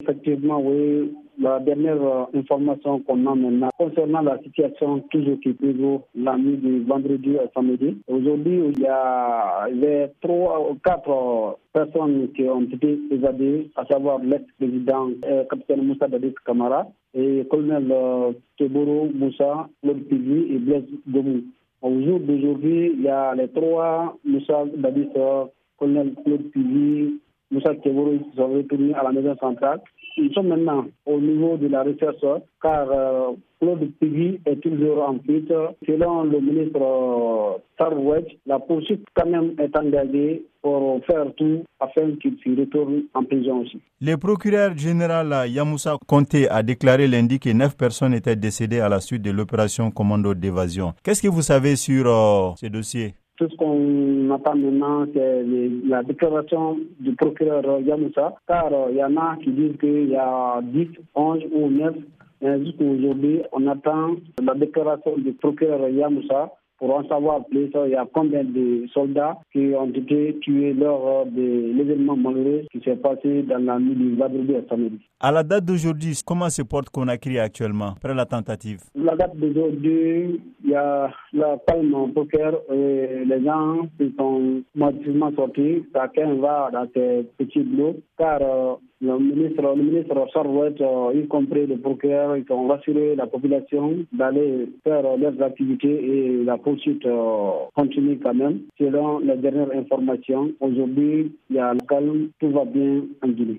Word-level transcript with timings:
Effectivement, 0.00 0.60
oui. 0.60 1.12
La 1.40 1.58
dernière 1.58 2.00
euh, 2.00 2.24
information 2.34 3.00
qu'on 3.00 3.26
a 3.26 3.34
maintenant 3.34 3.70
concernant 3.78 4.22
la 4.22 4.38
situation 4.42 5.00
toujours 5.10 5.38
qui 5.40 5.52
prévaut 5.52 6.02
la 6.14 6.36
nuit 6.36 6.56
du 6.56 6.84
vendredi 6.84 7.36
à 7.36 7.48
samedi. 7.52 7.96
Aujourd'hui, 8.06 8.60
il 8.72 8.80
y 8.80 8.86
a 8.86 9.68
les 9.72 10.06
trois 10.20 10.70
ou 10.70 10.76
quatre 10.84 11.58
personnes 11.72 12.28
qui 12.34 12.42
ont 12.44 12.62
été 12.62 12.98
évadées, 13.10 13.70
à 13.76 13.84
savoir 13.86 14.20
l'ex-président 14.20 15.10
euh, 15.24 15.44
capitaine 15.44 15.82
Moussa 15.82 16.06
Dadis 16.06 16.34
Kamara 16.44 16.86
et 17.14 17.44
colonel 17.50 17.88
euh, 17.90 18.32
Teboro 18.56 19.08
Moussa, 19.12 19.68
Claude 19.82 20.04
et 20.10 20.58
Blaise 20.58 20.84
Gomou. 21.08 21.42
Au 21.82 21.90
jour 22.02 22.20
d'aujourd'hui, 22.20 22.92
il 22.94 23.02
y 23.02 23.08
a 23.08 23.34
les 23.34 23.48
trois 23.48 24.16
Moussa 24.24 24.64
Dadis, 24.76 25.08
colonel 25.76 26.14
Claude 26.24 26.50
Moussa 27.58 27.74
Teboro 27.74 28.12
qui 28.12 28.36
sont 28.36 28.48
retournés 28.48 28.94
à 28.94 29.02
la 29.02 29.12
maison 29.12 29.36
centrale. 29.40 29.80
Nous 30.16 30.32
sommes 30.32 30.48
maintenant 30.48 30.86
au 31.06 31.20
niveau 31.20 31.56
de 31.56 31.68
la 31.68 31.82
recherche 31.82 32.20
car 32.62 32.88
euh, 32.90 33.32
Claude 33.60 33.90
Pigui 34.00 34.40
est 34.46 34.56
toujours 34.60 35.08
en 35.08 35.18
fuite. 35.20 35.52
Selon 35.86 36.24
le 36.24 36.40
ministre 36.40 36.80
euh, 36.80 38.20
la 38.46 38.58
poursuite 38.60 39.04
quand 39.14 39.28
même 39.28 39.54
est 39.58 39.76
engagée 39.76 40.42
pour 40.62 41.00
faire 41.04 41.26
tout 41.36 41.62
afin 41.80 42.10
qu'il 42.20 42.36
se 42.44 42.60
retourne 42.60 43.02
en 43.14 43.22
prison 43.24 43.60
aussi. 43.62 43.80
Le 44.00 44.16
procureur 44.16 44.76
général 44.76 45.48
Yamoussa 45.48 45.96
Conté 46.06 46.48
a 46.48 46.62
déclaré 46.62 47.06
lundi 47.06 47.38
que 47.38 47.50
neuf 47.50 47.76
personnes 47.76 48.14
étaient 48.14 48.36
décédées 48.36 48.80
à 48.80 48.88
la 48.88 49.00
suite 49.00 49.22
de 49.22 49.30
l'opération 49.30 49.90
commando 49.90 50.34
d'évasion. 50.34 50.94
Qu'est-ce 51.04 51.22
que 51.22 51.28
vous 51.28 51.42
savez 51.42 51.76
sur 51.76 52.06
euh, 52.06 52.50
ce 52.56 52.66
dossier? 52.66 53.14
Tout 53.38 53.48
ce 53.48 53.56
qu'on 53.56 54.30
attend 54.34 54.56
maintenant, 54.56 55.06
c'est 55.14 55.44
la 55.86 56.02
déclaration 56.02 56.76
du 56.98 57.14
procureur 57.14 57.80
Yamoussa, 57.80 58.34
car 58.48 58.70
il 58.90 58.96
y 58.96 59.04
en 59.04 59.16
a 59.16 59.36
qui 59.36 59.50
disent 59.52 59.78
qu'il 59.78 60.10
y 60.10 60.16
a 60.16 60.60
10, 60.60 60.88
11 61.14 61.42
ou 61.52 61.70
9 61.70 61.94
mais 62.40 62.64
jusqu'à 62.64 62.84
aujourd'hui, 62.84 63.42
on 63.52 63.66
attend 63.66 64.14
la 64.40 64.54
déclaration 64.54 65.16
du 65.18 65.32
procureur 65.32 65.88
Yamoussa 65.88 66.52
pour 66.78 66.94
en 66.94 67.06
savoir 67.08 67.44
plus, 67.46 67.70
il 67.86 67.90
y 67.90 67.96
a 67.96 68.06
combien 68.12 68.44
de 68.44 68.86
soldats 68.94 69.36
qui 69.52 69.72
ont 69.76 69.90
été 69.90 70.38
tués 70.40 70.72
lors 70.72 71.26
de 71.26 71.72
l'événement 71.76 72.16
malheureux 72.16 72.62
qui 72.70 72.80
s'est 72.80 72.96
passé 72.96 73.42
dans 73.42 73.58
la 73.64 73.78
nuit 73.78 73.94
du 73.94 74.14
vendredi 74.16 74.54
à 74.54 74.68
samedi. 74.68 74.98
À 75.20 75.32
la 75.32 75.42
date 75.42 75.64
d'aujourd'hui, 75.64 76.18
comment 76.24 76.48
se 76.48 76.62
porte 76.62 76.90
Conakry 76.90 77.38
actuellement, 77.38 77.94
après 77.96 78.14
la 78.14 78.26
tentative? 78.26 78.80
La 78.94 79.16
date 79.16 79.36
d'aujourd'hui, 79.36 80.40
il 80.64 80.70
y 80.70 80.74
a 80.74 81.10
la 81.32 81.56
palme 81.56 81.94
en 81.94 82.08
poker 82.10 82.52
et 82.72 83.24
les 83.24 83.44
gens 83.44 83.88
qui 83.98 84.14
sont 84.16 84.62
massivement 84.74 85.32
sortis. 85.34 85.84
Chacun 85.92 86.34
va 86.36 86.70
dans 86.72 86.86
ses 86.94 87.26
petits 87.38 87.60
blocs 87.60 87.96
car 88.16 88.40
euh, 88.40 88.74
le 89.00 89.18
ministre, 89.18 89.62
le 89.62 89.82
ministre 89.82 90.16
euh, 90.16 91.12
y 91.14 91.26
compris 91.28 91.66
le 91.66 91.78
procureur, 91.78 92.36
ils 92.36 92.44
ont 92.52 92.66
rassuré 92.66 93.14
la 93.14 93.26
population 93.26 93.94
d'aller 94.12 94.68
faire 94.82 95.02
leurs 95.16 95.40
activités 95.40 95.88
et 95.88 96.44
la 96.44 96.58
poursuite 96.58 97.06
euh, 97.06 97.50
continue 97.74 98.18
quand 98.18 98.34
même. 98.34 98.60
Selon 98.78 99.20
les 99.20 99.36
dernières 99.36 99.70
informations, 99.72 100.50
aujourd'hui, 100.60 101.32
il 101.50 101.56
y 101.56 101.58
a 101.58 101.74
le 101.74 101.80
calme, 101.88 102.28
tout 102.40 102.50
va 102.50 102.64
bien 102.64 103.02
en 103.22 103.28
Guinée. 103.28 103.56